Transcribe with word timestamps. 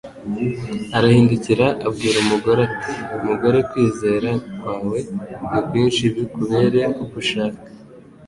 arahindukira 0.97 1.67
abwira 1.87 2.17
umugore 2.25 2.59
ati: 2.69 2.93
"Mugore 3.25 3.57
kwizera 3.69 4.29
kwawe 4.57 4.99
ni 5.51 5.59
kwinshi 5.67 6.03
bikubere 6.15 6.81
uko 7.01 7.15
ushaka." 7.21 7.63